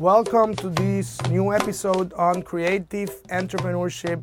Welcome 0.00 0.54
to 0.56 0.68
this 0.68 1.22
new 1.30 1.54
episode 1.54 2.12
on 2.12 2.42
creative 2.42 3.22
entrepreneurship. 3.28 4.22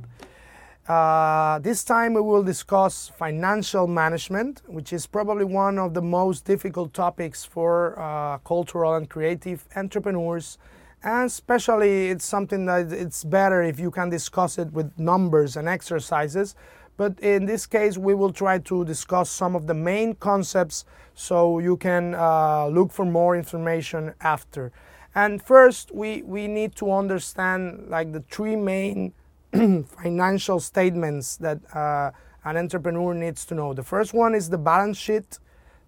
Uh, 0.88 1.58
this 1.60 1.84
time 1.84 2.14
we 2.14 2.22
will 2.22 2.44
discuss 2.44 3.12
financial 3.18 3.88
management, 3.88 4.62
which 4.68 4.94
is 4.94 5.08
probably 5.08 5.46
one 5.46 5.80
of 5.80 5.96
the 5.96 6.02
most 6.02 6.46
difficult 6.46 6.94
topics 6.94 7.44
for 7.44 8.00
uh, 8.00 8.38
cultural 8.40 8.94
and 8.94 9.10
creative 9.10 9.66
entrepreneurs. 9.76 10.60
And 11.02 11.26
especially, 11.26 12.10
it's 12.10 12.26
something 12.26 12.68
that 12.68 12.92
it's 12.92 13.24
better 13.24 13.64
if 13.64 13.80
you 13.80 13.90
can 13.90 14.12
discuss 14.12 14.60
it 14.60 14.72
with 14.74 14.92
numbers 15.00 15.58
and 15.58 15.68
exercises. 15.68 16.54
But 16.98 17.20
in 17.20 17.46
this 17.46 17.66
case, 17.66 17.98
we 17.98 18.14
will 18.14 18.32
try 18.32 18.60
to 18.60 18.86
discuss 18.86 19.28
some 19.32 19.56
of 19.56 19.66
the 19.66 19.74
main 19.74 20.14
concepts 20.14 20.86
so 21.16 21.58
you 21.58 21.78
can 21.78 22.14
uh, 22.14 22.68
look 22.68 22.92
for 22.92 23.06
more 23.06 23.36
information 23.36 24.14
after. 24.22 24.72
And 25.16 25.42
first, 25.42 25.94
we, 25.94 26.24
we 26.24 26.48
need 26.48 26.76
to 26.78 26.92
understand 26.92 27.86
like 27.90 28.12
the 28.12 28.22
three 28.32 28.56
main 28.56 29.14
financial 29.54 30.60
statements 30.60 31.38
that 31.38 31.60
uh, 31.76 32.12
an 32.46 32.58
entrepreneur 32.58 33.14
needs 33.14 33.46
to 33.46 33.56
know. 33.56 33.74
The 33.74 33.84
first 33.84 34.14
one 34.14 34.34
is 34.34 34.50
the 34.50 34.58
balance 34.58 34.98
sheet. 34.98 35.40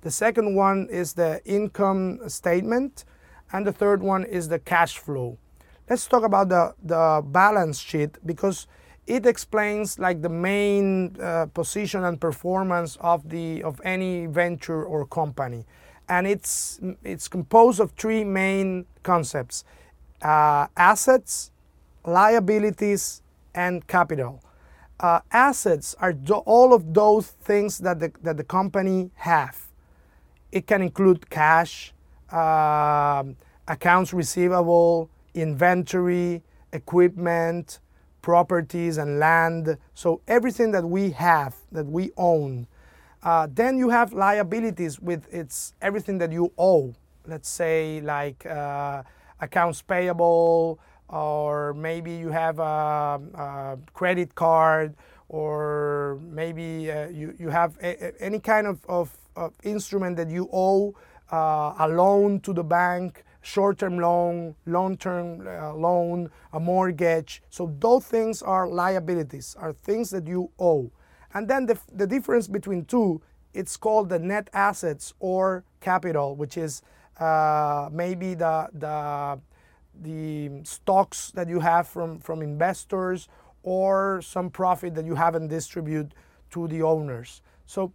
The 0.01 0.11
second 0.11 0.55
one 0.55 0.87
is 0.91 1.13
the 1.13 1.41
income 1.45 2.29
statement. 2.29 3.05
And 3.51 3.65
the 3.65 3.73
third 3.73 4.01
one 4.03 4.25
is 4.25 4.47
the 4.47 4.59
cash 4.59 4.99
flow. 4.99 5.37
Let's 5.89 6.07
talk 6.07 6.23
about 6.23 6.49
the, 6.49 6.75
the 6.83 7.23
balance 7.25 7.79
sheet 7.79 8.17
because 8.25 8.67
it 9.07 9.25
explains 9.25 9.99
like 9.99 10.21
the 10.21 10.29
main 10.29 11.15
uh, 11.21 11.45
position 11.47 12.03
and 12.03 12.19
performance 12.19 12.97
of 13.01 13.29
the 13.29 13.61
of 13.61 13.79
any 13.83 14.25
venture 14.25 14.83
or 14.83 15.05
company 15.05 15.65
and 16.07 16.27
it's 16.27 16.79
it's 17.03 17.27
composed 17.27 17.79
of 17.79 17.91
three 17.91 18.23
main 18.23 18.85
concepts 19.03 19.63
uh, 20.21 20.67
assets 20.77 21.51
liabilities 22.05 23.21
and 23.53 23.85
capital. 23.87 24.41
Uh, 24.99 25.19
assets 25.31 25.95
are 25.99 26.13
do- 26.13 26.35
all 26.45 26.73
of 26.73 26.93
those 26.93 27.27
things 27.27 27.79
that 27.79 27.99
the, 27.99 28.11
that 28.23 28.37
the 28.37 28.43
company 28.43 29.11
have. 29.15 29.67
It 30.51 30.67
can 30.67 30.81
include 30.81 31.29
cash 31.29 31.93
um, 32.31 33.35
accounts 33.67 34.13
receivable 34.13 35.09
inventory 35.33 36.43
equipment 36.71 37.79
properties 38.21 38.97
and 38.97 39.19
land. 39.19 39.77
So 39.93 40.21
everything 40.27 40.71
that 40.71 40.85
we 40.85 41.11
have 41.11 41.55
that 41.71 41.85
we 41.85 42.11
own 42.17 42.67
uh, 43.25 43.47
then 43.51 43.77
you 43.77 43.89
have 43.89 44.13
liabilities 44.13 44.99
with 45.01 45.27
its 45.33 45.73
everything 45.81 46.19
that 46.19 46.31
you 46.31 46.53
owe. 46.57 46.93
Let's 47.25 47.49
say 47.49 47.99
like 48.01 48.45
uh, 48.45 49.01
accounts 49.41 49.81
payable, 49.81 50.79
or 51.09 51.73
maybe 51.73 52.11
you 52.11 52.29
have 52.29 52.59
a, 52.59 53.19
a 53.33 53.77
credit 53.93 54.35
card, 54.35 54.93
or 55.27 56.19
maybe 56.21 56.91
uh, 56.91 57.07
you, 57.09 57.33
you 57.39 57.49
have 57.49 57.75
a, 57.81 58.05
a, 58.05 58.21
any 58.21 58.39
kind 58.39 58.67
of, 58.67 58.85
of, 58.87 59.17
of, 59.35 59.53
instrument 59.63 60.17
that 60.17 60.29
you 60.29 60.47
owe, 60.53 60.95
uh, 61.31 61.73
a 61.79 61.87
loan 61.89 62.39
to 62.41 62.53
the 62.53 62.63
bank, 62.63 63.23
short-term 63.41 63.97
loan, 63.97 64.53
long-term 64.67 65.47
uh, 65.47 65.73
loan, 65.73 66.29
a 66.53 66.59
mortgage. 66.59 67.41
So 67.49 67.73
those 67.79 68.05
things 68.05 68.43
are 68.43 68.67
liabilities, 68.67 69.55
are 69.59 69.73
things 69.73 70.11
that 70.11 70.27
you 70.27 70.51
owe. 70.59 70.91
And 71.35 71.49
then 71.49 71.65
the, 71.65 71.77
the 71.93 72.07
difference 72.07 72.47
between 72.47 72.85
two, 72.85 73.21
it's 73.53 73.75
called 73.77 74.09
the 74.09 74.17
net 74.17 74.49
assets 74.53 75.13
or 75.19 75.65
capital, 75.81 76.35
which 76.35 76.57
is 76.57 76.81
uh, 77.19 77.89
maybe 77.91 78.33
the, 78.33 78.69
the, 78.73 79.39
the 80.01 80.63
stocks 80.63 81.31
that 81.31 81.49
you 81.49 81.59
have 81.59 81.87
from, 81.87 82.19
from 82.19 82.41
investors 82.41 83.27
or 83.63 84.21
some 84.21 84.49
profit 84.49 84.95
that 84.95 85.05
you 85.05 85.15
haven't 85.15 85.49
distributed 85.49 86.15
to 86.51 86.67
the 86.69 86.81
owners. 86.81 87.41
So 87.65 87.91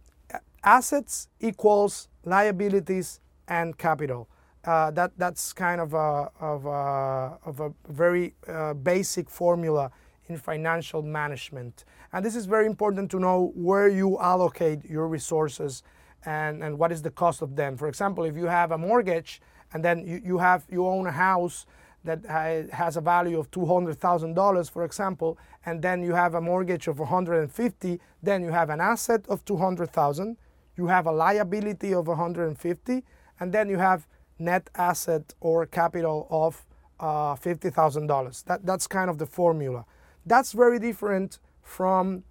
assets 0.63 1.27
equals 1.39 2.09
liabilities 2.23 3.21
and 3.47 3.75
capital. 3.75 4.29
Uh, 4.63 4.91
that, 4.91 5.11
that's 5.17 5.51
kind 5.53 5.81
of 5.81 5.95
a, 5.95 6.29
of 6.39 6.65
a, 6.67 7.39
of 7.43 7.59
a 7.59 7.73
very 7.89 8.35
uh, 8.47 8.75
basic 8.75 9.29
formula 9.31 9.91
in 10.27 10.37
financial 10.37 11.01
management. 11.01 11.85
And 12.13 12.25
this 12.25 12.35
is 12.35 12.45
very 12.45 12.65
important 12.65 13.11
to 13.11 13.19
know 13.19 13.51
where 13.55 13.87
you 13.87 14.19
allocate 14.19 14.85
your 14.85 15.07
resources 15.07 15.83
and, 16.25 16.63
and 16.63 16.77
what 16.77 16.91
is 16.91 17.01
the 17.01 17.11
cost 17.11 17.41
of 17.41 17.55
them. 17.55 17.77
For 17.77 17.87
example, 17.87 18.25
if 18.25 18.35
you 18.35 18.45
have 18.45 18.71
a 18.71 18.77
mortgage 18.77 19.41
and 19.73 19.83
then 19.83 20.05
you, 20.05 20.21
you 20.23 20.37
have 20.37 20.65
you 20.69 20.85
own 20.87 21.07
a 21.07 21.11
house 21.11 21.65
that 22.03 22.25
has 22.71 22.97
a 22.97 23.01
value 23.01 23.39
of 23.39 23.51
$200,000 23.51 24.71
for 24.71 24.83
example 24.83 25.37
and 25.65 25.81
then 25.81 26.01
you 26.01 26.13
have 26.13 26.33
a 26.33 26.41
mortgage 26.41 26.87
of 26.87 26.99
150 26.99 27.99
then 28.23 28.43
you 28.43 28.51
have 28.51 28.69
an 28.69 28.81
asset 28.81 29.23
of 29.29 29.45
200,000 29.45 30.37
you 30.77 30.87
have 30.87 31.05
a 31.05 31.11
liability 31.11 31.93
of 31.93 32.07
150 32.07 33.03
and 33.39 33.53
then 33.53 33.69
you 33.69 33.77
have 33.77 34.07
net 34.39 34.69
asset 34.75 35.33
or 35.41 35.65
capital 35.67 36.27
of 36.31 36.65
uh, 36.99 37.35
$50,000 37.35 38.45
that, 38.45 38.65
that's 38.65 38.87
kind 38.87 39.09
of 39.09 39.19
the 39.19 39.27
formula 39.27 39.85
that's 40.25 40.51
very 40.51 40.79
different 40.79 41.39
from 41.61 42.23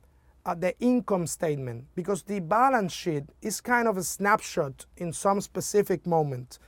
uh, 0.46 0.54
the 0.54 0.78
income 0.80 1.26
statement 1.26 1.84
because 1.94 2.22
the 2.22 2.40
balance 2.40 2.92
sheet 2.92 3.24
is 3.42 3.60
kind 3.60 3.86
of 3.86 3.96
a 3.96 4.02
snapshot 4.02 4.86
in 4.96 5.12
some 5.12 5.40
specific 5.40 6.06
moment. 6.06 6.58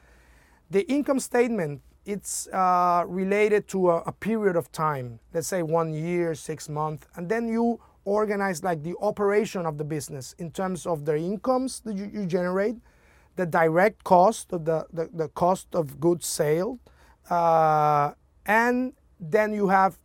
The 0.70 0.82
income 0.90 1.20
statement 1.20 1.82
it's 2.04 2.48
uh, 2.48 3.04
related 3.06 3.68
to 3.68 3.90
a, 3.90 3.98
a, 3.98 4.12
period 4.12 4.56
of 4.56 4.72
time, 4.72 5.20
let's 5.32 5.46
say 5.46 5.62
one 5.62 5.94
year, 5.94 6.34
six 6.34 6.68
months, 6.68 7.06
and 7.14 7.28
then 7.28 7.46
you 7.46 7.80
organize 8.04 8.64
like 8.64 8.82
the 8.82 8.94
operation 9.00 9.66
of 9.66 9.78
the 9.78 9.84
business 9.84 10.34
in 10.38 10.50
terms 10.50 10.84
of 10.84 11.04
the 11.04 11.16
incomes 11.16 11.80
that 11.80 11.96
you, 11.96 12.10
you 12.12 12.26
generate, 12.26 12.74
the 13.36 13.46
direct 13.46 14.02
cost 14.02 14.52
of 14.52 14.64
the, 14.64 14.84
the, 14.92 15.08
the 15.14 15.28
cost 15.28 15.68
of 15.74 16.00
goods 16.00 16.26
sale, 16.26 16.80
uh, 17.30 18.12
and 18.46 18.92
then 19.20 19.52
you 19.52 19.68
have 19.68 19.98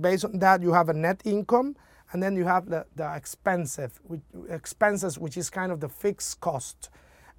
based 0.00 0.24
on 0.24 0.38
that 0.38 0.62
you 0.62 0.72
have 0.72 0.88
a 0.88 0.94
net 0.94 1.20
income 1.24 1.76
and 2.12 2.22
then 2.22 2.36
you 2.36 2.44
have 2.44 2.68
the, 2.68 2.86
the 2.96 3.14
expensive 3.14 4.00
which, 4.04 4.20
expenses 4.48 5.18
which 5.18 5.36
is 5.36 5.50
kind 5.50 5.72
of 5.72 5.80
the 5.80 5.88
fixed 5.88 6.40
cost. 6.40 6.90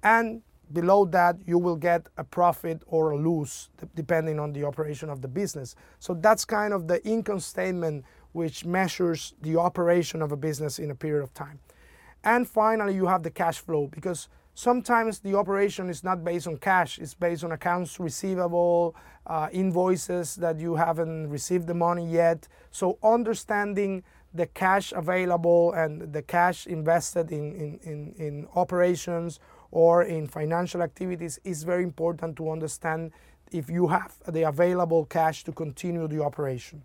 And 0.02 0.42
below 0.72 1.04
that 1.06 1.36
you 1.46 1.58
will 1.58 1.76
get 1.76 2.08
a 2.16 2.24
profit 2.24 2.82
or 2.86 3.10
a 3.10 3.16
loss 3.16 3.70
depending 3.94 4.38
on 4.38 4.52
the 4.52 4.64
operation 4.64 5.10
of 5.10 5.20
the 5.20 5.28
business. 5.28 5.76
So 5.98 6.14
that's 6.14 6.44
kind 6.44 6.72
of 6.72 6.88
the 6.88 7.04
income 7.06 7.40
statement 7.40 8.04
which 8.32 8.64
measures 8.64 9.34
the 9.42 9.56
operation 9.56 10.22
of 10.22 10.32
a 10.32 10.36
business 10.36 10.78
in 10.78 10.90
a 10.90 10.94
period 10.94 11.22
of 11.22 11.32
time. 11.34 11.60
And 12.24 12.48
finally 12.48 12.94
you 12.94 13.06
have 13.06 13.22
the 13.22 13.30
cash 13.30 13.58
flow 13.58 13.86
because 13.86 14.28
Sometimes 14.54 15.18
the 15.18 15.34
operation 15.34 15.90
is 15.90 16.04
not 16.04 16.22
based 16.22 16.46
on 16.46 16.56
cash, 16.58 17.00
it's 17.00 17.14
based 17.14 17.42
on 17.42 17.50
accounts 17.50 17.98
receivable, 17.98 18.94
uh, 19.26 19.48
invoices 19.52 20.36
that 20.36 20.60
you 20.60 20.76
haven't 20.76 21.28
received 21.28 21.66
the 21.66 21.74
money 21.74 22.08
yet. 22.08 22.46
So, 22.70 22.98
understanding 23.02 24.04
the 24.32 24.46
cash 24.46 24.92
available 24.92 25.72
and 25.72 26.12
the 26.12 26.22
cash 26.22 26.66
invested 26.68 27.32
in, 27.32 27.52
in, 27.54 27.80
in, 27.82 28.14
in 28.16 28.48
operations 28.54 29.40
or 29.72 30.04
in 30.04 30.28
financial 30.28 30.82
activities 30.82 31.40
is 31.42 31.64
very 31.64 31.82
important 31.82 32.36
to 32.36 32.50
understand 32.50 33.10
if 33.50 33.68
you 33.68 33.88
have 33.88 34.14
the 34.28 34.42
available 34.42 35.04
cash 35.04 35.42
to 35.44 35.52
continue 35.52 36.06
the 36.06 36.22
operation. 36.22 36.82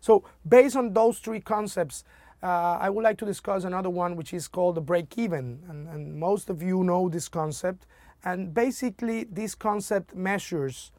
So, 0.00 0.22
based 0.46 0.76
on 0.76 0.92
those 0.92 1.18
three 1.18 1.40
concepts, 1.40 2.04
uh, 2.44 2.78
I 2.78 2.90
would 2.90 3.02
like 3.02 3.16
to 3.18 3.24
discuss 3.24 3.64
another 3.64 3.88
one 3.88 4.16
which 4.16 4.34
is 4.34 4.48
called 4.48 4.74
the 4.74 4.82
break 4.82 5.16
even. 5.16 5.60
And, 5.68 5.88
and, 5.88 6.14
most 6.14 6.50
of 6.50 6.62
you 6.62 6.84
know 6.84 7.08
this 7.08 7.26
concept. 7.26 7.86
And 8.22 8.52
basically, 8.52 9.24
this 9.24 9.54
concept 9.54 10.14
measures 10.14 10.92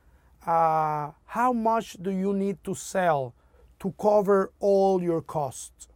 uh, 0.45 1.11
how 1.25 1.53
much 1.53 1.97
do 2.01 2.11
you 2.11 2.33
need 2.33 2.63
to 2.63 2.75
sell 2.75 3.33
to 3.79 3.93
cover 3.99 4.51
all 4.59 5.01
your 5.01 5.21
costs. 5.21 5.87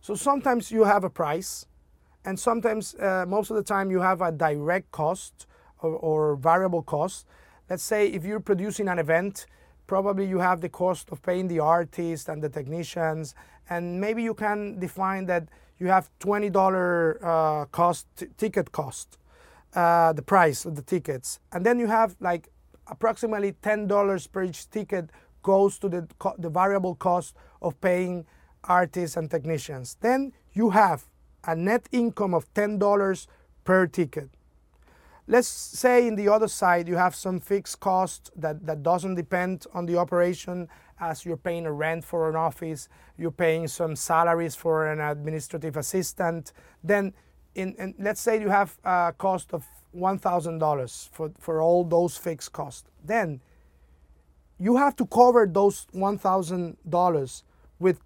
So 0.00 0.14
sometimes 0.14 0.70
you 0.70 0.84
have 0.84 1.02
a 1.04 1.10
price, 1.10 1.66
and 2.24 2.38
sometimes, 2.38 2.94
uh, 2.94 3.24
most 3.26 3.50
of 3.50 3.56
the 3.56 3.62
time, 3.62 3.90
you 3.90 4.00
have 4.00 4.20
a 4.20 4.30
direct 4.30 4.90
cost 4.92 5.46
or, 5.80 5.90
or 5.90 6.36
variable 6.36 6.82
cost. 6.82 7.26
Let's 7.68 7.82
say 7.82 8.08
if 8.08 8.24
you're 8.24 8.40
producing 8.40 8.88
an 8.88 8.98
event, 8.98 9.46
probably 9.86 10.26
you 10.26 10.38
have 10.38 10.60
the 10.60 10.68
cost 10.68 11.10
of 11.10 11.22
paying 11.22 11.48
the 11.48 11.60
artists 11.60 12.28
and 12.28 12.42
the 12.42 12.48
technicians 12.48 13.34
and 13.68 14.00
maybe 14.00 14.22
you 14.22 14.34
can 14.34 14.78
define 14.78 15.26
that 15.26 15.48
you 15.78 15.88
have 15.88 16.08
$20 16.20 17.22
uh, 17.22 17.64
cost 17.66 18.06
ticket 18.36 18.72
cost 18.72 19.18
uh, 19.74 20.12
the 20.12 20.22
price 20.22 20.64
of 20.64 20.74
the 20.74 20.82
tickets. 20.82 21.38
And 21.52 21.64
then 21.64 21.78
you 21.78 21.86
have 21.86 22.16
like 22.20 22.48
approximately 22.86 23.52
$10 23.52 24.32
per 24.32 24.44
each 24.44 24.70
ticket 24.70 25.10
goes 25.42 25.78
to 25.78 25.88
the, 25.88 26.08
the 26.38 26.48
variable 26.48 26.94
cost 26.94 27.34
of 27.60 27.80
paying 27.80 28.26
artists 28.64 29.16
and 29.16 29.30
technicians. 29.30 29.96
Then 30.00 30.32
you 30.52 30.70
have 30.70 31.04
a 31.44 31.54
net 31.54 31.88
income 31.92 32.34
of 32.34 32.52
$10 32.54 33.26
per 33.64 33.86
ticket 33.86 34.30
let's 35.26 35.48
say 35.48 36.06
in 36.06 36.14
the 36.14 36.28
other 36.28 36.48
side 36.48 36.88
you 36.88 36.96
have 36.96 37.14
some 37.14 37.40
fixed 37.40 37.80
cost 37.80 38.30
that, 38.36 38.64
that 38.66 38.82
doesn't 38.82 39.14
depend 39.14 39.66
on 39.74 39.86
the 39.86 39.96
operation 39.96 40.68
as 41.00 41.24
you're 41.24 41.36
paying 41.36 41.66
a 41.66 41.72
rent 41.72 42.04
for 42.04 42.28
an 42.30 42.36
office, 42.36 42.88
you're 43.18 43.30
paying 43.30 43.68
some 43.68 43.94
salaries 43.94 44.54
for 44.54 44.90
an 44.90 45.00
administrative 45.00 45.76
assistant. 45.76 46.52
Then 46.82 47.12
in, 47.54 47.74
in 47.74 47.94
let's 47.98 48.20
say 48.20 48.40
you 48.40 48.48
have 48.48 48.78
a 48.84 49.14
cost 49.16 49.52
of 49.52 49.64
$1,000 49.94 51.08
for, 51.10 51.32
for 51.38 51.60
all 51.60 51.84
those 51.84 52.16
fixed 52.16 52.52
costs. 52.52 52.88
Then 53.04 53.40
you 54.58 54.76
have 54.76 54.96
to 54.96 55.06
cover 55.06 55.46
those 55.46 55.86
$1,000 55.94 57.42
with 57.78 58.00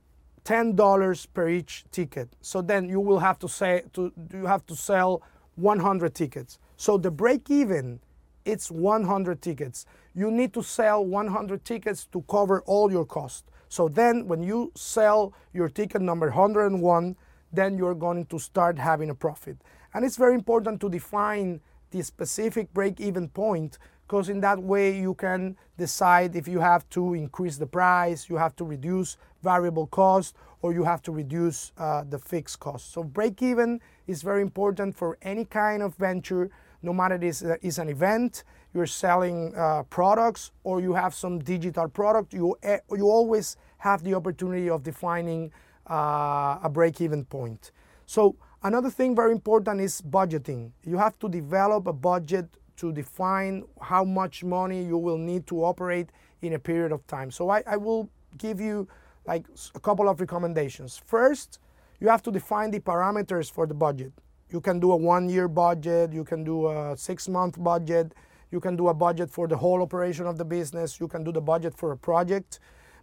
$10 0.44 1.26
per 1.34 1.49
each 1.49 1.84
ticket. 1.90 2.28
So 2.40 2.62
then 2.62 2.88
you 2.88 3.00
will 3.00 3.19
have 3.19 3.38
to 3.40 3.49
say 3.49 3.84
to 3.93 4.12
you 4.32 4.46
have 4.46 4.66
to 4.66 4.75
sell 4.75 5.23
100 5.56 6.14
tickets. 6.14 6.58
So 6.81 6.97
the 6.97 7.11
break 7.11 7.50
even 7.50 8.00
it's 8.47 8.71
100 8.71 9.43
tickets. 9.43 9.85
You 10.15 10.31
need 10.31 10.55
to 10.55 10.62
sell 10.62 11.05
100 11.05 11.62
tickets 11.62 12.06
to 12.06 12.23
cover 12.23 12.62
all 12.62 12.91
your 12.91 13.05
costs. 13.05 13.44
So 13.69 13.87
then 13.87 14.27
when 14.27 14.43
you 14.43 14.73
sell 14.75 15.35
your 15.53 15.69
ticket 15.69 16.00
number 16.00 16.29
101, 16.29 17.17
then 17.53 17.77
you're 17.77 17.94
going 17.94 18.25
to 18.25 18.38
start 18.38 18.79
having 18.79 19.11
a 19.11 19.15
profit. 19.15 19.59
And 19.93 20.06
it's 20.06 20.17
very 20.17 20.35
important 20.35 20.81
to 20.81 20.88
define 20.88 21.61
the 21.91 22.00
specific 22.03 22.73
break 22.73 22.99
even 22.99 23.29
point 23.29 23.76
because 24.06 24.31
in 24.31 24.41
that 24.41 24.62
way 24.62 24.99
you 24.99 25.12
can 25.12 25.59
decide 25.76 26.35
if 26.35 26.49
you 26.49 26.61
have 26.61 26.88
to 26.91 27.12
increase 27.12 27.59
the 27.59 27.67
price, 27.67 28.31
you 28.31 28.37
have 28.37 28.56
to 28.56 28.65
reduce 28.65 29.19
variable 29.43 29.87
cost, 29.87 30.35
or 30.62 30.73
you 30.73 30.85
have 30.85 31.03
to 31.03 31.12
reduce 31.12 31.73
uh, 31.79 32.05
the 32.09 32.19
fixed 32.19 32.59
cost. 32.59 32.93
So 32.93 33.03
break 33.03 33.43
even 33.43 33.81
is 34.06 34.23
very 34.23 34.43
important 34.43 34.97
for 34.97 35.17
any 35.23 35.44
kind 35.44 35.83
of 35.83 35.94
venture, 35.94 36.50
no 36.82 36.93
matter 36.93 37.15
it 37.15 37.25
is, 37.25 37.43
uh, 37.43 37.56
is 37.62 37.79
an 37.79 37.88
event, 37.88 38.44
you're 38.73 38.87
selling 38.87 39.55
uh, 39.56 39.82
products, 39.85 40.53
or 40.65 40.81
you 40.81 40.94
have 40.94 41.15
some 41.15 41.38
digital 41.41 41.88
product, 41.88 42.32
you, 42.32 42.56
uh, 42.65 42.77
you 42.91 43.09
always 43.09 43.56
have 43.79 44.03
the 44.05 44.15
opportunity 44.15 44.71
of 44.71 44.82
defining 44.82 45.50
uh, 45.88 46.59
a 46.62 46.71
break 46.73 47.00
even 47.00 47.25
point. 47.25 47.73
So 48.06 48.37
another 48.62 48.91
thing 48.91 49.15
very 49.17 49.32
important 49.32 49.81
is 49.81 50.00
budgeting. 50.00 50.71
You 50.85 50.99
have 50.99 51.19
to 51.21 51.29
develop 51.29 51.87
a 51.87 51.93
budget 51.93 52.49
to 52.77 52.93
define 52.93 53.65
how 53.81 54.05
much 54.05 54.43
money 54.43 54.83
you 54.85 54.97
will 54.97 55.19
need 55.19 55.47
to 55.49 55.65
operate 55.65 56.11
in 56.43 56.55
a 56.55 56.59
period 56.59 56.93
of 56.93 57.06
time. 57.06 57.31
So 57.31 57.50
I, 57.50 57.62
I 57.67 57.76
will 57.76 58.09
give 58.38 58.61
you 58.61 58.88
like 59.26 59.47
a 59.75 59.81
couple 59.81 60.09
of 60.09 60.21
recommendations. 60.21 61.00
First, 61.05 61.59
you 62.00 62.09
have 62.09 62.23
to 62.23 62.31
define 62.31 62.71
the 62.71 62.81
parameters 62.81 63.50
for 63.50 63.67
the 63.67 63.75
budget. 63.75 64.12
You 64.50 64.61
can 64.61 64.81
do 64.81 64.93
a 64.93 64.97
one 64.97 65.29
year 65.29 65.49
budget, 65.49 66.12
you 66.12 66.25
can 66.25 66.44
do 66.44 66.69
a 66.69 66.97
six 66.97 67.29
month 67.29 67.62
budget, 67.62 68.14
you 68.50 68.61
can 68.61 68.76
do 68.76 68.88
a 68.88 68.94
budget 68.94 69.31
for 69.31 69.47
the 69.47 69.56
whole 69.56 69.81
operation 69.81 70.26
of 70.26 70.38
the 70.38 70.44
business, 70.44 70.99
you 70.99 71.06
can 71.06 71.23
do 71.23 71.32
the 71.32 71.41
budget 71.41 71.75
for 71.76 71.93
a 71.93 71.97
project, 71.97 72.58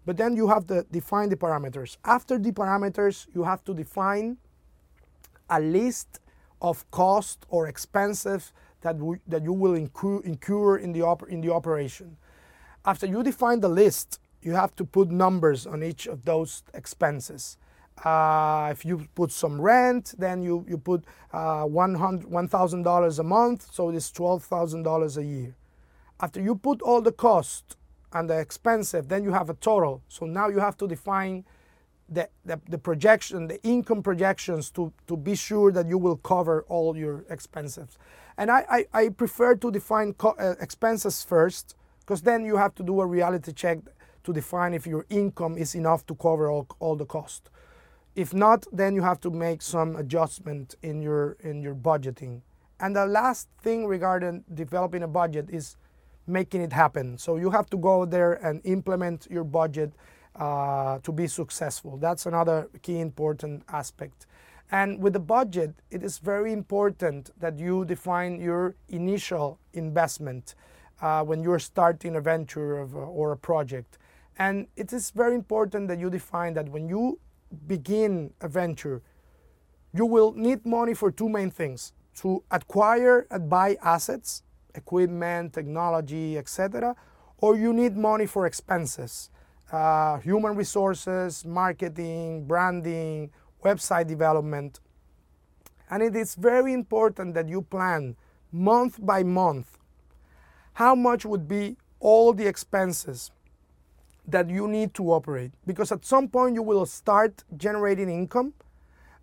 but 0.06 0.18
then 0.18 0.36
you 0.36 0.48
have 0.48 0.68
to 0.68 0.86
define 0.92 1.30
the 1.30 1.38
parameters. 1.38 1.98
After 2.04 2.38
the 2.38 2.52
parameters, 2.52 3.28
you 3.34 3.44
have 3.44 3.64
to 3.66 3.74
define 3.74 4.38
a 5.50 5.60
list 5.60 6.20
of 6.62 6.90
cost 6.92 7.46
or 7.50 7.68
expenses 7.68 8.52
that, 8.82 8.98
that 9.28 9.44
you 9.44 9.54
will 9.54 9.76
incur, 9.76 10.20
incur 10.22 10.78
in, 10.78 10.92
the 10.92 11.02
op- 11.02 11.30
in 11.30 11.42
the 11.42 11.54
operation. 11.54 12.18
After 12.86 13.06
you 13.06 13.24
define 13.24 13.60
the 13.62 13.70
list, 13.70 14.20
you 14.42 14.54
have 14.54 14.76
to 14.76 14.86
put 14.86 15.12
numbers 15.12 15.66
on 15.66 15.84
each 15.84 16.08
of 16.08 16.26
those 16.26 16.64
expenses. 16.74 17.58
Uh, 18.04 18.70
if 18.72 18.86
you 18.86 19.08
put 19.16 19.32
some 19.32 19.60
rent, 19.60 20.14
then 20.18 20.44
you, 20.44 20.66
you 20.68 20.78
put 20.78 21.04
uh, 21.34 21.64
$1,000 21.66 23.20
a 23.20 23.24
month, 23.24 23.68
so 23.74 23.90
it's 23.90 24.12
$12,000 24.12 25.18
a 25.18 25.24
year. 25.26 25.56
After 26.20 26.42
you 26.42 26.56
put 26.56 26.82
all 26.82 27.02
the 27.02 27.12
cost 27.12 27.76
and 28.14 28.30
the 28.30 28.40
expensive, 28.40 29.08
then 29.08 29.24
you 29.24 29.32
have 29.32 29.50
a 29.50 29.56
total. 29.56 30.02
So 30.10 30.26
now 30.26 30.48
you 30.50 30.60
have 30.60 30.78
to 30.78 30.88
define 30.88 31.46
the, 32.10 32.30
the, 32.46 32.60
the, 32.70 32.78
projection, 32.78 33.48
the 33.48 33.62
income 33.64 34.02
projections 34.02 34.72
to, 34.72 34.94
to 35.08 35.18
be 35.18 35.36
sure 35.36 35.72
that 35.72 35.88
you 35.88 35.98
will 35.98 36.18
cover 36.18 36.66
all 36.70 36.96
your 36.96 37.26
expenses. 37.30 37.98
And 38.38 38.50
I, 38.50 38.66
I, 38.70 38.86
I 38.94 39.10
prefer 39.10 39.56
to 39.56 39.72
define 39.72 40.14
co- 40.14 40.36
uh, 40.40 40.56
expenses 40.62 41.24
first 41.24 41.76
because 42.00 42.22
then 42.22 42.46
you 42.46 42.58
have 42.58 42.74
to 42.76 42.84
do 42.84 43.02
a 43.02 43.06
reality 43.06 43.52
check 43.52 43.80
to 44.24 44.34
define 44.34 44.74
if 44.74 44.88
your 44.88 45.06
income 45.10 45.58
is 45.58 45.76
enough 45.76 46.06
to 46.06 46.16
cover 46.16 46.50
all, 46.50 46.68
all 46.80 46.96
the 46.96 47.06
cost. 47.06 47.50
If 48.18 48.34
not, 48.34 48.66
then 48.74 48.96
you 48.96 49.04
have 49.04 49.20
to 49.22 49.30
make 49.30 49.62
some 49.62 49.96
adjustment 49.96 50.74
in 50.82 51.04
your 51.04 51.38
in 51.40 51.62
your 51.62 51.76
budgeting. 51.76 52.42
And 52.80 52.96
the 52.96 53.06
last 53.06 53.48
thing 53.62 53.86
regarding 53.86 54.44
developing 54.52 55.04
a 55.04 55.08
budget 55.08 55.52
is 55.52 55.78
making 56.26 56.62
it 56.62 56.74
happen. 56.74 57.20
So 57.20 57.38
you 57.38 57.52
have 57.52 57.70
to 57.70 57.78
go 57.78 58.06
there 58.06 58.34
and 58.44 58.60
implement 58.66 59.28
your 59.30 59.44
budget 59.44 59.94
uh, 60.36 60.98
to 61.04 61.12
be 61.12 61.28
successful. 61.28 61.98
That's 61.98 62.26
another 62.26 62.70
key 62.82 63.00
important 63.02 63.64
aspect. 63.70 64.26
And 64.72 65.00
with 65.00 65.14
the 65.14 65.20
budget, 65.20 65.76
it 65.92 66.02
is 66.02 66.18
very 66.18 66.52
important 66.54 67.30
that 67.40 67.60
you 67.60 67.86
define 67.86 68.42
your 68.42 68.74
initial 68.90 69.60
investment 69.74 70.56
uh, 71.04 71.24
when 71.24 71.44
you're 71.44 71.60
starting 71.60 72.16
a 72.16 72.22
venture 72.22 72.80
of, 72.80 72.96
or 72.96 73.32
a 73.32 73.38
project. 73.38 74.00
And 74.40 74.68
it 74.76 74.92
is 74.92 75.12
very 75.12 75.36
important 75.36 75.88
that 75.88 76.00
you 76.00 76.10
define 76.10 76.56
that 76.56 76.70
when 76.70 76.90
you 76.90 77.20
begin 77.68 78.34
a 78.42 78.48
venture, 78.48 79.02
you 79.94 80.06
will 80.06 80.34
need 80.34 80.66
money 80.66 80.94
for 80.94 81.12
two 81.12 81.30
main 81.30 81.50
things 81.52 81.94
to 82.16 82.44
acquire 82.52 83.28
and 83.30 83.50
buy 83.50 83.78
assets, 83.82 84.44
equipment, 84.76 85.54
technology, 85.54 86.38
etc., 86.38 86.96
or 87.40 87.56
you 87.56 87.72
need 87.74 87.96
money 87.96 88.26
for 88.26 88.46
expenses, 88.48 89.30
uh, 89.72 90.18
human 90.20 90.56
resources, 90.56 91.46
marketing, 91.46 92.46
branding, 92.46 93.30
website 93.64 94.08
development. 94.08 94.80
And 95.90 96.02
it 96.02 96.16
is 96.16 96.36
very 96.36 96.74
important 96.74 97.34
that 97.36 97.48
you 97.48 97.62
plan 97.62 98.16
month 98.52 98.98
by 99.06 99.24
month 99.24 99.78
how 100.74 100.94
much 100.94 101.26
would 101.26 101.48
be 101.48 101.76
all 102.00 102.34
the 102.34 102.46
expenses 102.46 103.32
that 104.28 104.50
you 104.50 104.68
need 104.68 104.94
to 104.94 105.12
operate. 105.12 105.52
Because 105.66 105.92
at 105.92 106.06
some 106.06 106.28
point 106.28 106.56
you 106.56 106.64
will 106.64 106.86
start 106.86 107.44
generating 107.56 108.10
income 108.10 108.54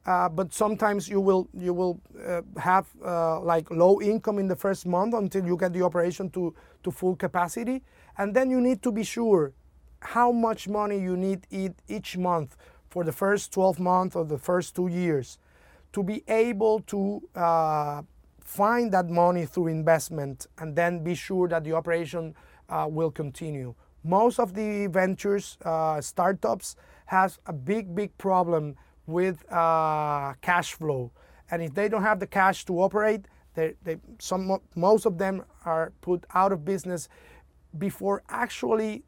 uh, 0.07 0.29
but 0.29 0.53
sometimes 0.53 1.09
you 1.09 1.21
will 1.21 1.49
you 1.55 1.73
will 1.73 1.99
uh, 2.27 2.43
have 2.59 2.87
uh, 3.05 3.41
like 3.41 3.71
low 3.71 4.01
income 4.03 4.39
in 4.39 4.47
the 4.47 4.57
first 4.57 4.87
month 4.87 5.15
until 5.15 5.47
you 5.47 5.57
get 5.57 5.73
the 5.73 5.83
operation 5.83 6.29
to 6.31 6.55
to 6.83 6.91
full 6.91 7.17
capacity. 7.17 7.83
And 8.19 8.35
then 8.35 8.51
you 8.51 8.61
need 8.61 8.83
to 8.83 8.93
be 8.93 9.03
sure 9.03 9.53
how 10.01 10.31
much 10.31 10.69
money 10.69 10.99
you 11.01 11.17
need 11.17 11.47
each 11.89 12.19
month 12.19 12.57
for 12.91 13.03
the 13.03 13.13
first 13.13 13.53
12 13.53 13.81
months 13.81 14.15
or 14.15 14.25
the 14.25 14.39
first 14.39 14.77
two 14.77 14.89
years 14.89 15.39
to 15.95 16.03
be 16.03 16.23
able 16.29 16.81
to 16.81 17.23
uh, 17.35 18.03
find 18.41 18.93
that 18.93 19.09
money 19.09 19.47
through 19.47 19.69
investment 19.69 20.47
and 20.59 20.77
then 20.77 21.03
be 21.03 21.15
sure 21.15 21.49
that 21.49 21.65
the 21.65 21.73
operation 21.73 22.35
uh, 22.69 22.87
will 22.89 23.11
continue 23.11 23.75
most 24.05 24.39
of 24.39 24.55
the 24.55 24.87
ventures 24.87 25.59
uh, 25.65 26.01
startups 26.01 26.77
has 27.07 27.39
a 27.47 27.53
big 27.53 27.95
big 27.95 28.17
problem 28.19 28.77
with 29.07 29.45
uh, 29.53 30.35
cash 30.41 30.75
flow 30.75 31.11
and 31.51 31.63
if 31.63 31.75
they 31.75 31.89
don't 31.89 32.03
have 32.03 32.21
the 32.21 32.27
cash 32.27 32.65
to 32.65 32.81
operate 32.81 33.27
they, 33.55 33.75
they, 33.83 33.97
some, 34.19 34.59
most 34.75 35.07
of 35.07 35.19
them 35.19 35.45
are 35.65 35.93
put 36.01 36.25
out 36.35 36.53
of 36.53 36.65
business 36.65 37.09
before 37.79 38.23
actually 38.29 39.05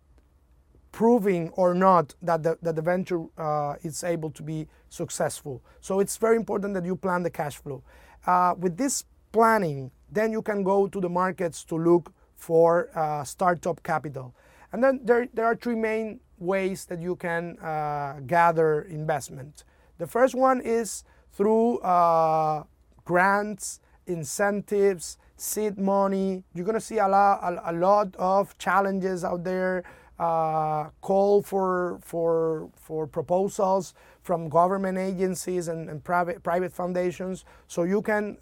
proving 0.92 1.50
or 1.50 1.74
not 1.74 2.14
that 2.22 2.42
the, 2.42 2.56
that 2.62 2.74
the 2.76 2.82
venture 2.82 3.24
uh, 3.36 3.74
is 3.82 4.02
able 4.02 4.30
to 4.30 4.42
be 4.42 4.66
successful. 4.88 5.62
So 5.80 6.00
it's 6.00 6.16
very 6.16 6.36
important 6.36 6.74
that 6.74 6.84
you 6.84 6.96
plan 6.96 7.22
the 7.22 7.30
cash 7.30 7.56
flow. 7.56 7.82
Uh, 8.26 8.54
with 8.58 8.76
this 8.76 9.04
planning, 9.32 9.90
then 10.10 10.32
you 10.32 10.42
can 10.42 10.62
go 10.62 10.86
to 10.86 11.00
the 11.00 11.08
markets 11.08 11.64
to 11.64 11.76
look 11.76 12.12
for 12.34 12.88
uh, 12.94 13.24
startup 13.24 13.82
capital. 13.82 14.34
And 14.72 14.82
then 14.82 15.00
there, 15.04 15.28
there 15.32 15.44
are 15.44 15.56
three 15.56 15.74
main 15.74 16.20
ways 16.38 16.84
that 16.86 17.00
you 17.00 17.16
can 17.16 17.58
uh, 17.58 18.20
gather 18.26 18.82
investment. 18.82 19.64
The 19.98 20.06
first 20.06 20.34
one 20.34 20.60
is 20.60 21.04
through 21.32 21.78
uh, 21.78 22.64
grants, 23.04 23.80
incentives, 24.06 25.18
seed 25.36 25.78
money. 25.78 26.44
You're 26.54 26.64
going 26.64 26.74
to 26.74 26.80
see 26.80 26.98
a 26.98 27.08
lot, 27.08 27.40
a, 27.42 27.70
a, 27.70 27.74
lot 27.74 28.14
of 28.16 28.56
challenges 28.58 29.24
out 29.24 29.44
there. 29.44 29.84
Uh, 30.18 30.88
call 31.02 31.42
for 31.42 31.98
for 32.00 32.70
for 32.74 33.06
proposals 33.06 33.92
from 34.22 34.48
government 34.48 34.96
agencies 34.96 35.68
and, 35.68 35.90
and 35.90 36.02
private 36.02 36.42
private 36.42 36.72
foundations, 36.72 37.44
so 37.68 37.82
you 37.82 38.00
can 38.00 38.38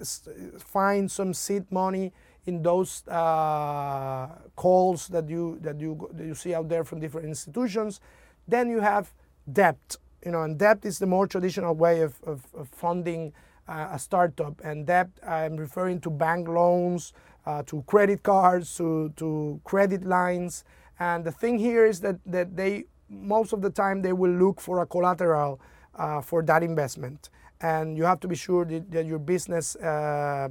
find 0.56 1.10
some 1.10 1.34
seed 1.34 1.64
money 1.72 2.12
in 2.46 2.62
those 2.62 3.06
uh, 3.08 4.28
calls 4.56 5.08
that 5.08 5.28
you 5.28 5.58
that 5.62 5.80
you 5.80 6.08
that 6.12 6.24
you 6.24 6.34
see 6.34 6.54
out 6.54 6.68
there 6.68 6.84
from 6.84 7.00
different 7.00 7.26
institutions. 7.26 8.00
Then 8.46 8.68
you 8.70 8.80
have 8.80 9.14
debt, 9.50 9.96
you 10.24 10.30
know, 10.30 10.42
and 10.42 10.58
debt 10.58 10.84
is 10.84 10.98
the 10.98 11.06
more 11.06 11.26
traditional 11.26 11.74
way 11.74 12.00
of, 12.00 12.20
of, 12.24 12.46
of 12.54 12.68
funding 12.68 13.32
uh, 13.68 13.88
a 13.92 13.98
startup. 13.98 14.60
And 14.62 14.86
debt, 14.86 15.08
I'm 15.26 15.56
referring 15.56 16.00
to 16.00 16.10
bank 16.10 16.48
loans, 16.48 17.12
uh, 17.46 17.62
to 17.64 17.82
credit 17.86 18.22
cards, 18.22 18.76
to, 18.76 19.12
to 19.16 19.60
credit 19.64 20.04
lines. 20.04 20.64
And 20.98 21.24
the 21.24 21.32
thing 21.32 21.58
here 21.58 21.86
is 21.86 22.00
that, 22.00 22.16
that 22.26 22.56
they, 22.56 22.84
most 23.08 23.52
of 23.52 23.62
the 23.62 23.70
time, 23.70 24.02
they 24.02 24.12
will 24.12 24.30
look 24.30 24.60
for 24.60 24.80
a 24.80 24.86
collateral 24.86 25.60
uh, 25.94 26.20
for 26.20 26.42
that 26.42 26.62
investment. 26.62 27.30
And 27.60 27.96
you 27.96 28.04
have 28.04 28.20
to 28.20 28.28
be 28.28 28.36
sure 28.36 28.64
that, 28.66 28.90
that 28.90 29.06
your 29.06 29.18
business 29.18 29.76
uh, 29.76 30.48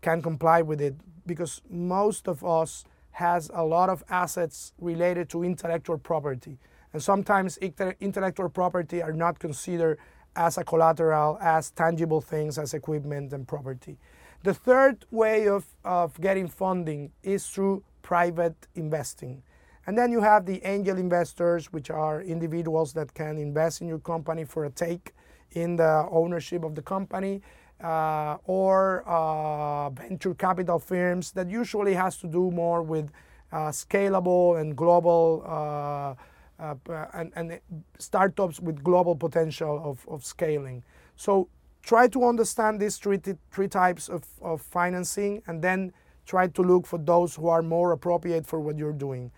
can 0.00 0.22
comply 0.22 0.62
with 0.62 0.80
it 0.80 0.94
because 1.26 1.62
most 1.70 2.28
of 2.28 2.44
us 2.44 2.84
has 3.12 3.50
a 3.54 3.64
lot 3.64 3.88
of 3.88 4.02
assets 4.08 4.72
related 4.80 5.28
to 5.30 5.44
intellectual 5.44 5.98
property. 5.98 6.58
And 6.92 7.02
sometimes 7.02 7.58
intellectual 7.58 8.48
property 8.48 9.02
are 9.02 9.12
not 9.12 9.38
considered 9.38 9.98
as 10.36 10.58
a 10.58 10.64
collateral, 10.64 11.38
as 11.40 11.70
tangible 11.70 12.20
things, 12.20 12.58
as 12.58 12.74
equipment 12.74 13.32
and 13.32 13.46
property. 13.46 13.98
The 14.42 14.54
third 14.54 15.06
way 15.10 15.48
of, 15.48 15.64
of 15.84 16.20
getting 16.20 16.48
funding 16.48 17.12
is 17.22 17.46
through 17.46 17.84
private 18.02 18.66
investing. 18.74 19.42
And 19.86 19.96
then 19.96 20.10
you 20.10 20.20
have 20.20 20.46
the 20.46 20.64
angel 20.66 20.98
investors, 20.98 21.72
which 21.72 21.90
are 21.90 22.22
individuals 22.22 22.92
that 22.94 23.14
can 23.14 23.38
invest 23.38 23.80
in 23.80 23.88
your 23.88 23.98
company 23.98 24.44
for 24.44 24.64
a 24.64 24.70
take 24.70 25.14
in 25.52 25.76
the 25.76 26.06
ownership 26.10 26.64
of 26.64 26.74
the 26.74 26.82
company, 26.82 27.42
uh, 27.82 28.36
or 28.44 29.02
uh, 29.06 29.90
venture 29.90 30.34
capital 30.34 30.78
firms 30.78 31.32
that 31.32 31.48
usually 31.50 31.94
has 31.94 32.16
to 32.18 32.26
do 32.26 32.50
more 32.50 32.82
with 32.82 33.10
uh, 33.52 33.70
scalable 33.70 34.60
and 34.60 34.76
global 34.76 35.42
uh, 35.46 36.14
uh, 36.62 37.06
and, 37.14 37.32
and, 37.36 37.60
startups 37.98 38.60
with 38.60 38.82
global 38.82 39.14
potential 39.16 39.80
of, 39.84 40.06
of 40.08 40.24
scaling. 40.24 40.82
So 41.16 41.48
try 41.82 42.08
to 42.08 42.24
understand 42.24 42.80
these 42.80 42.96
three, 42.96 43.20
three 43.50 43.68
types 43.68 44.08
of, 44.08 44.24
of 44.40 44.62
financing 44.62 45.42
and 45.46 45.60
then 45.60 45.92
try 46.26 46.46
to 46.48 46.62
look 46.62 46.86
for 46.86 46.98
those 46.98 47.34
who 47.34 47.48
are 47.48 47.62
more 47.62 47.92
appropriate 47.92 48.46
for 48.46 48.60
what 48.60 48.78
you're 48.78 48.92
doing. 48.92 49.30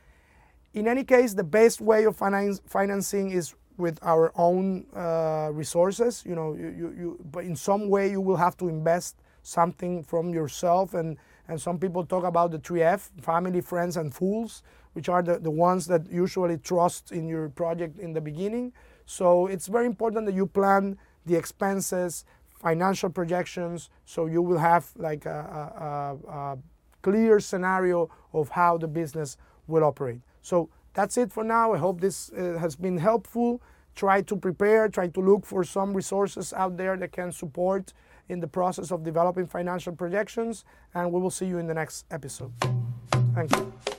In 0.74 0.86
any 0.86 1.04
case, 1.04 1.34
the 1.34 1.44
best 1.44 1.80
way 1.80 2.04
of 2.04 2.16
finance, 2.16 2.60
financing 2.66 3.30
is 3.30 3.54
with 3.76 3.98
our 4.02 4.32
own 4.36 4.86
uh, 4.94 5.50
resources. 5.52 6.22
You 6.26 6.34
know, 6.34 6.54
you, 6.54 6.68
you, 6.68 6.94
you, 6.98 7.18
but 7.30 7.44
in 7.44 7.56
some 7.56 7.88
way 7.88 8.10
you 8.10 8.20
will 8.20 8.36
have 8.36 8.56
to 8.58 8.68
invest 8.68 9.16
something 9.42 10.02
from 10.02 10.30
yourself. 10.30 10.94
And, 10.94 11.16
and 11.48 11.60
some 11.60 11.78
people 11.78 12.04
talk 12.04 12.24
about 12.24 12.50
the 12.50 12.58
3F, 12.58 13.10
family, 13.20 13.60
friends, 13.60 13.96
and 13.96 14.12
fools, 14.12 14.62
which 14.94 15.08
are 15.08 15.22
the, 15.22 15.38
the 15.38 15.50
ones 15.50 15.86
that 15.86 16.10
usually 16.10 16.58
trust 16.58 17.12
in 17.12 17.28
your 17.28 17.48
project 17.50 17.98
in 17.98 18.12
the 18.12 18.20
beginning. 18.20 18.72
So 19.04 19.46
it's 19.46 19.68
very 19.68 19.86
important 19.86 20.26
that 20.26 20.34
you 20.34 20.46
plan 20.46 20.98
the 21.26 21.36
expenses, 21.36 22.24
financial 22.48 23.10
projections, 23.10 23.90
so 24.04 24.26
you 24.26 24.42
will 24.42 24.58
have 24.58 24.90
like 24.96 25.26
a, 25.26 26.18
a, 26.28 26.30
a 26.30 26.58
clear 27.02 27.38
scenario 27.38 28.10
of 28.32 28.48
how 28.48 28.78
the 28.78 28.88
business 28.88 29.36
will 29.68 29.84
operate. 29.84 30.20
So 30.42 30.68
that's 30.96 31.18
it 31.18 31.30
for 31.30 31.44
now. 31.44 31.74
I 31.74 31.78
hope 31.78 32.00
this 32.00 32.30
uh, 32.32 32.58
has 32.58 32.74
been 32.74 32.96
helpful. 32.96 33.60
Try 33.94 34.22
to 34.22 34.36
prepare, 34.36 34.88
try 34.88 35.08
to 35.08 35.20
look 35.20 35.46
for 35.46 35.62
some 35.62 35.94
resources 35.94 36.52
out 36.52 36.76
there 36.76 36.96
that 36.96 37.12
can 37.12 37.30
support 37.32 37.92
in 38.28 38.40
the 38.40 38.48
process 38.48 38.90
of 38.90 39.04
developing 39.04 39.46
financial 39.46 39.94
projections, 39.94 40.64
and 40.94 41.12
we 41.12 41.20
will 41.20 41.30
see 41.30 41.46
you 41.46 41.58
in 41.58 41.66
the 41.66 41.74
next 41.74 42.06
episode. 42.10 42.52
Thank 43.34 43.54
you. 43.56 43.95